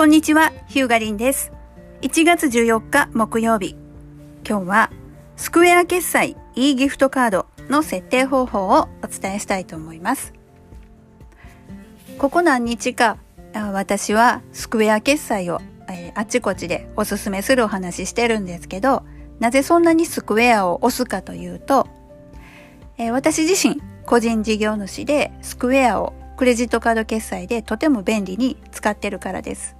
[0.00, 1.52] こんにちは、ヒューガリンです。
[2.00, 3.76] 1月14日木曜日。
[4.48, 4.90] 今日は
[5.36, 10.32] スクエア決済 e ギフトカードの設定方法をお伝えしたいと思います。
[12.16, 13.18] ここ何日か
[13.52, 15.60] 私はスクエア決済を、
[15.90, 19.04] えあちこちでおすすめするお話してるんですけど、
[19.38, 21.86] なぜそんなにスクエアを押すかというと、
[22.96, 29.76] え私自身個人事業主でスクエアをクレジットカード決済でとても便利に使ってるからです。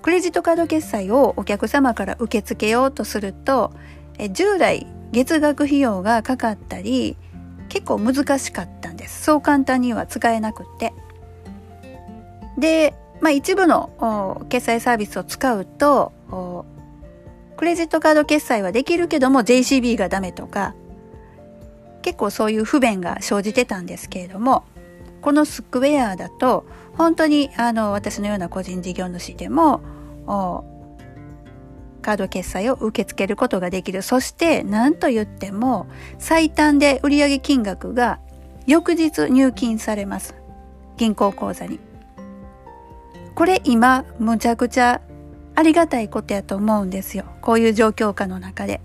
[0.00, 3.70] クレジットカード決済をお客様から受け付けようとすると、
[4.16, 7.18] え従来月額費用がかかったり
[7.68, 9.24] 結構難しかったんです。
[9.24, 10.94] そう簡単には使えなくって。
[12.56, 16.12] で、まあ、一部の決済サービスを使うと
[17.58, 20.74] クレジットカード決済はできるけども JCB がダメとか
[22.00, 24.64] 結構そういう不便が生じてたんですけれども
[25.20, 26.64] このスクエアだと
[26.96, 29.80] 本当にあの私のような個人事業主でも
[32.00, 34.02] カード決済を受け付けることができる。
[34.02, 35.86] そして何と言っても
[36.18, 38.18] 最短で売上金額が
[38.66, 40.34] 翌日入金されます。
[40.96, 41.80] 銀行口座に。
[43.34, 45.00] これ今むちゃくちゃ
[45.54, 47.24] ありがたいことやと思うんですよ。
[47.40, 48.80] こういう状況下の中で。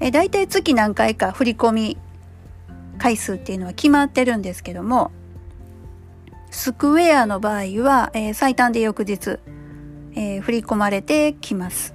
[0.00, 1.98] え大体月何回か振り込み
[3.00, 5.10] 回数っていうのは決まってるんですけども
[6.50, 9.38] スクエアの場合は、えー、最短で翌日、
[10.14, 11.94] えー、振り込まれてきます。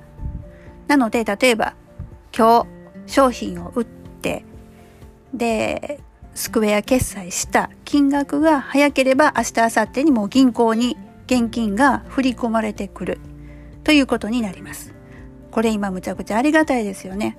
[0.88, 1.76] なので、例えば、
[2.36, 2.66] 今
[3.06, 4.46] 日商品を売って、
[5.34, 6.00] で、
[6.34, 13.20] スクエア決済した金額が早ければ明日、明後日にも銀行に現金が振り込まれてくる
[13.84, 14.94] ということになります。
[15.52, 17.38] これ今むちゃくちゃありがたいですよね。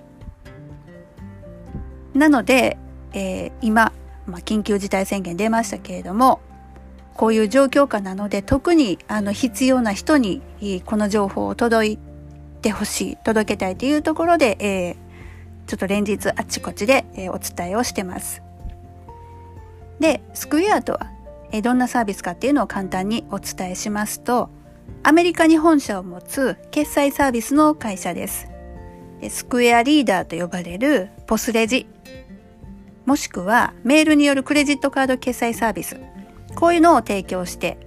[2.15, 2.79] なので、
[3.17, 3.93] えー、今、
[4.27, 6.41] まあ、緊急事態宣言出ましたけれども、
[7.15, 10.43] こういう状況下なので特にあの必要な人に
[10.85, 11.99] この情報を届い
[12.61, 14.97] てほしい届けたいというところで、えー、
[15.67, 18.43] ちょっと連日あちこちで、え、お伝えをしてます。
[19.99, 21.11] でスクエアとは、
[21.53, 24.51] え、どんなサービスかっていうのを簡単にお伝えしますと
[25.03, 28.47] アメリカに本社を持つ決済サービスの会社です。
[29.31, 31.87] スクエアリーダーと呼ばれるポスレジ
[33.07, 35.99] もしくはメールによるクレジットカード決済サービス
[36.57, 37.79] こういうのを提供して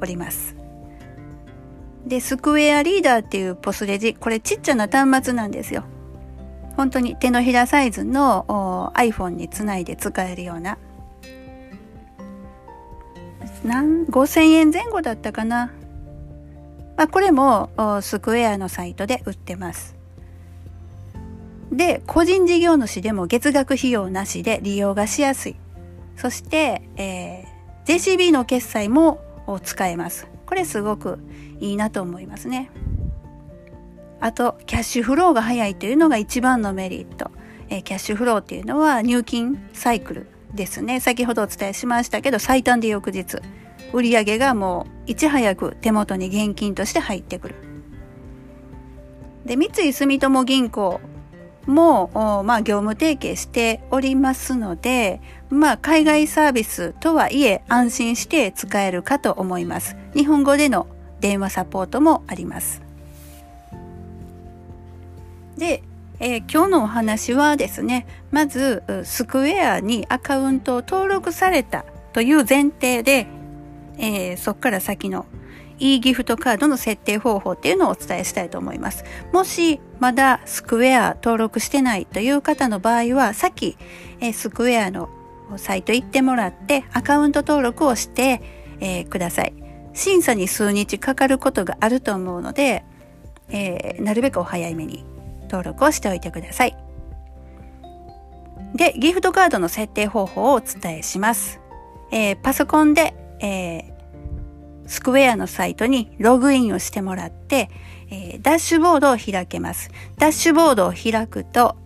[0.00, 0.56] おります。
[2.06, 5.84] で、スクエアリーダーっていうポスレジ、これちっちゃな端末なんですよ。
[6.76, 10.78] 本当に手のひらサイズの iPhone につないで使えるような。
[13.64, 15.72] 何、5000円前後だったかな。
[16.96, 17.70] まあ、これも
[18.00, 19.97] スクエアのサイトで売ってます。
[21.72, 25.56] で、個人事業主でも月額費用なしで利用がしやすい。
[26.16, 27.58] そして、えー
[27.88, 29.18] JCB の決済も
[29.62, 30.26] 使えます。
[30.44, 31.18] これすごく
[31.58, 32.70] いいなと思いますね。
[34.20, 37.30] あと、キャッシュフローが早いというのが一番のメリット。
[37.70, 41.00] えキャッシュフローっていうのは入金サイクルですね。
[41.00, 43.38] 先ほどお伝えしましたけど、最短で翌日、
[43.94, 47.54] 売上がもういち早く手元に現金として入ってくる。
[49.46, 51.00] で、三井住友銀行
[51.68, 55.20] も、まあ、業務提携しておりますので、
[55.50, 59.96] まあ、海外サービスとはいえ安心して使えるかと思います。
[60.14, 60.86] 日本語での
[61.20, 62.82] 電話サポートもあります。
[65.56, 65.82] で、
[66.20, 73.26] えー、今日のお話はですね、まず、スクエアにアカウントを登録されたという前提で、
[73.98, 75.26] えー、そこから先の
[75.78, 79.04] e ギフトカードの設定方法っていうのをお伝えしたいと思います。
[79.32, 83.76] もしまだスクエア登録してないという方の場合は、さっき、
[84.20, 85.08] えスクエアの
[85.56, 88.42] サイト行ってもらってアカウント登録をして、
[88.80, 89.54] えー、ください。
[89.94, 92.84] 審査に数日かかることがあると思うので、
[93.48, 95.04] えー、なるべくお早めに
[95.44, 96.76] 登録をしておいてください。
[98.74, 101.60] で、ギフトカードの設定方法をお伝えします。
[102.10, 103.97] えー、パソコンで、え
[104.88, 107.70] スクエアのサイトにログインをしてもらって、
[108.10, 109.90] えー、ダッシュボードを開けます。
[110.16, 111.76] ダッシュボードを開くと、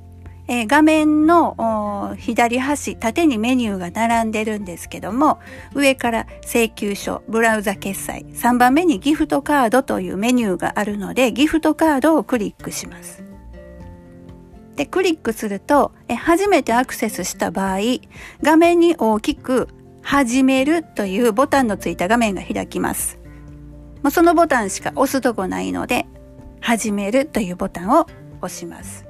[0.49, 5.41] えー、画面の左端、縦にメニューが並んでるんですけども、
[5.75, 13.25] 上から請求書、ブラウザ決済、3番目にギフトカードというメニューがあるので、ギフトカードをクリックします。
[14.77, 17.79] で、クリックすると、え初めてアクセスした場合、
[18.43, 19.69] 画面に大きく
[20.03, 23.19] 始めるというボタンのついた画面が開きます。
[24.03, 26.07] もうそのボタンしか押すとこないので、
[26.61, 28.07] 始めるというボタンを
[28.41, 29.07] 押します。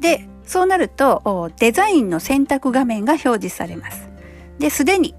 [0.00, 4.08] で、そうなるとデザインの選択画面が表示されます。
[4.58, 5.14] で、すでに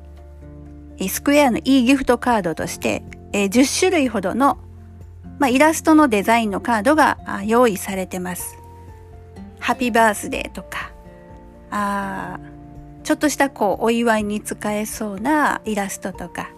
[1.07, 4.57] スクエアの e ギフトカードとして、10種類ほどの、
[5.39, 8.57] まあ、イラストのデザインのカードが用意されてます。
[9.59, 10.90] ハッピーバースデーとか、
[11.71, 12.39] あ
[13.03, 16.51] ちょっとしたこうお祝いに使えそうなイラストとか、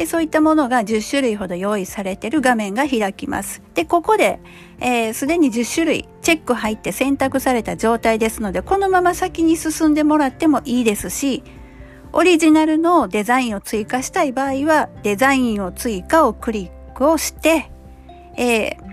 [0.00, 3.60] で、そういったものが10種類ほど用意されている画面が開きます。
[3.74, 4.40] で、ここで、
[4.78, 11.42] す、えー、で、に10種類チェック入って選択された状態ですので、このまま先に進んでもらってもいいですし、
[12.14, 17.70] オリジナルのデザインを追加したい場合は、デザインを追加をクリックをして、
[18.38, 18.89] えー、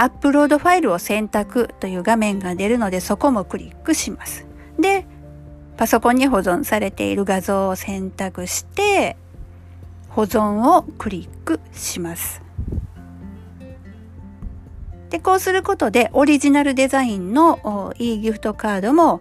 [0.00, 4.46] アップロードファイルを選択という画面が出るので、そこもクリックします。
[4.78, 5.04] で、
[5.76, 9.16] パソコンに保存されている画像を選択して、
[10.08, 12.42] 保存をクリックします。
[15.10, 19.20] で、こうすることでオリジナルデザインの e ギフトカードも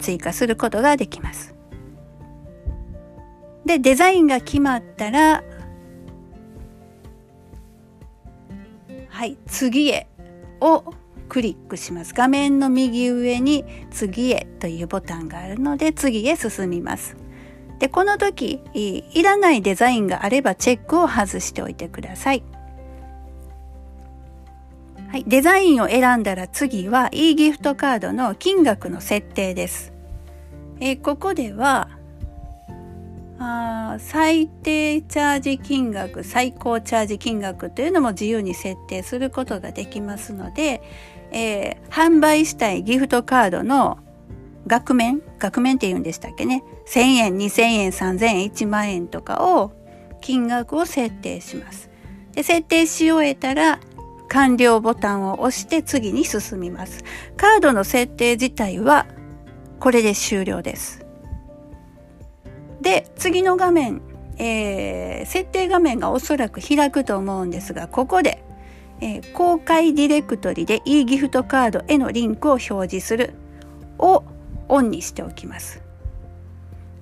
[0.00, 1.54] 追加することができます。
[3.64, 5.44] で、デザインが決まったら、
[9.18, 10.06] はい、次へ
[10.60, 10.94] を
[11.28, 12.14] クリックします。
[12.14, 17.16] 画面の右上に次へというボタンがあるので次へ進みます。
[17.80, 22.44] で、この時、いらないデザインがあればチェックを外しておいてください。
[25.08, 29.92] はい、デザインを選んだら次は e ギフトカードの金額の設定です。
[30.78, 31.97] え、ここでは
[33.40, 40.82] あ最低チャージ金額、最高チャージ金額というのも自由に設定することができますので、
[41.30, 43.98] えー、販売したいギフトカードの
[44.66, 49.72] 額面額面って言うんでしたっけね1000円2000円3000円1万円とかを
[50.20, 51.90] 金額を設定します。
[52.32, 53.80] で設定し終えたら
[54.28, 57.02] 完了ボタンを押して次に進みます。
[57.36, 59.06] カードの設定自体は
[59.80, 61.07] これで終了です。
[62.80, 64.02] で次の画面、
[64.38, 68.42] えー、設定画面がおそらく開くと思うんですがここで、
[69.00, 73.34] えー、公開ディレクトリで e ギフトカードへのリンクを表示する
[73.98, 74.24] を
[74.68, 75.82] オンにしておきます。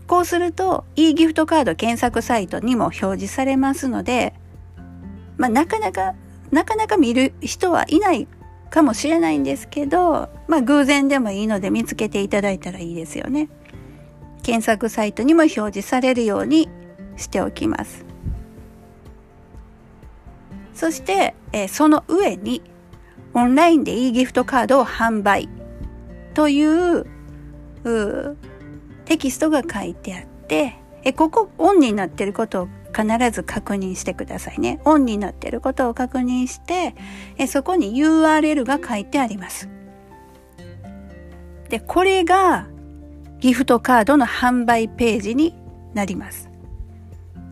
[0.07, 4.35] こうすると e ギフトカード検索サイトにも表示されますので、
[5.37, 6.15] まあ、なかなか
[6.53, 8.29] なかなか見る人はいない
[8.71, 13.49] かもしれないんですけど、まあ、偶然でもいいので見つけていただいたらいいですよね。
[14.47, 16.69] 検索サイトにも表示されるように
[17.17, 18.05] しておきます。
[20.73, 22.63] そして、え、その上に
[23.35, 25.49] オンラインで e ギフトカードを販売
[26.35, 27.05] という
[29.05, 34.81] テキストが書いてあってえここオンになってることを必ず確認してくださいね。
[34.85, 36.95] オンになってることを確認して
[37.37, 39.69] えそこに URL が書いてあります。
[41.69, 42.69] で、これが
[43.41, 45.55] ギフトカードの販売ページに
[45.95, 46.51] なります。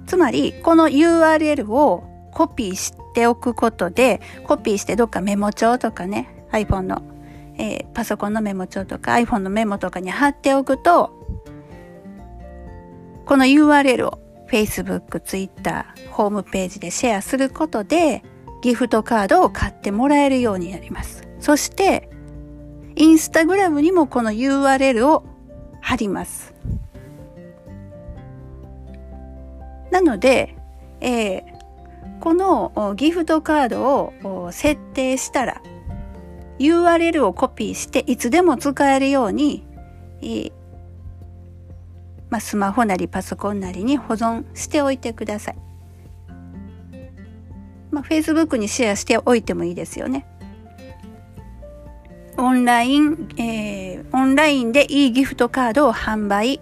[0.06, 7.02] つまり、この URL をコピーしておくことで、コピーしてどっかメモ帳とかね、iPhone の
[7.56, 11.10] えー、パソコンのメモ帳とか iPhone のメモとかに貼っておくと、
[13.26, 14.18] この URL を
[14.50, 18.22] Facebook、Twitter、ホームページでシェアすることで、
[18.62, 21.26] ギフトカードを買ってもらえるようになります。
[21.38, 22.08] そして、
[22.96, 25.24] インスタグラムにもこの URL を
[25.84, 26.54] 貼ります。
[29.90, 30.56] なので、
[31.00, 31.42] えー、
[32.20, 35.62] このギフトカードを設定したら
[36.58, 39.62] URL をコピーしていつでも使えるように、
[42.30, 45.56] まあ、スマホなりパソコンなりに保存しておいてください。
[47.90, 50.26] まあ、Facebook にシェアしておいてもいいですよね。
[52.36, 56.60] オンライン、えー、オンラインで e ギフトカードを販売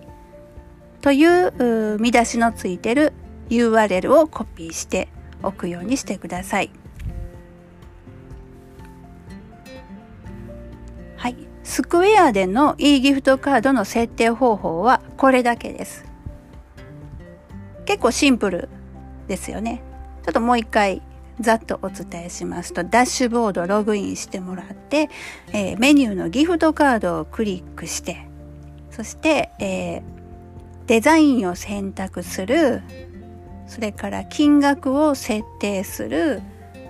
[1.00, 3.12] という見出しのついてる
[3.48, 5.08] URL をコピーして
[5.42, 6.70] おくようにしてください。
[11.72, 16.04] スクエアでの e ギフトカードの設定方法はこれだけです。
[17.86, 18.68] 結構シンプル
[19.26, 19.82] ですよね。
[20.22, 21.00] ちょっともう一回
[21.40, 25.08] ざっとお伝えしますと、ダッシュボードログインしてもらって、
[25.52, 28.26] えー、メニューのギフトカードをクリックして、
[28.90, 30.02] そして、えー、
[30.86, 32.82] デザインを選択する、
[33.66, 36.42] それから金額を設定する、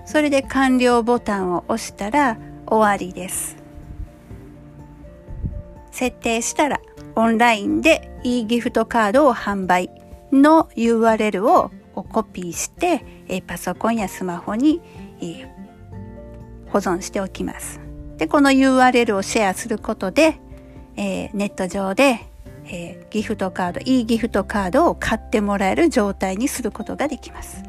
[0.04, 3.56] それで完了ボタンを押したら終わりです。
[5.92, 6.80] 設定したら
[7.14, 9.90] オンラインで e ギフトカードを販売
[10.32, 14.80] の URL ををコピーしてパソコンやスマホに
[16.70, 17.80] 保存しておきます。
[18.18, 20.38] で、この URL をシェアすることで、
[20.96, 22.32] えネット上で
[22.64, 27.62] えー、ギフトカード、いいギフトカードを買ってもらえる状態にすることができます。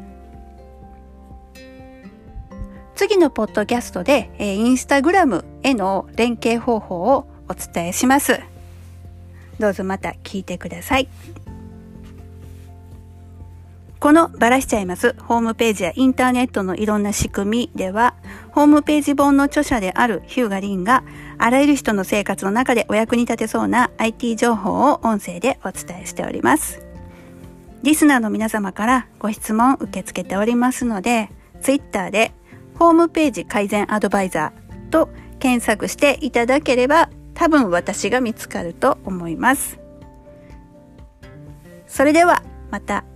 [2.94, 8.40] 次のポッドキャストで、えー、インスタグラムへの連携方法をお伝えします。
[9.58, 11.08] どうぞまた聞いてください。
[14.04, 18.14] このバラしちゃいますホームページやインターネットのいろんな仕組みでは、
[18.50, 21.04] ホームページ本の著者であるヒューガリンが、
[21.38, 26.82] あらゆる人の生活の中でお役に立てそうな IT 情報を音声でお伝えしております。
[27.82, 31.30] リスナーの皆様からご質問受け付けておりますので、
[31.62, 32.34] ツイッターで
[32.78, 35.08] ホームページ改善アドバイザーと
[35.38, 39.78] 検索していただければ多分私が見つかると思います。
[41.86, 43.06] それではまた。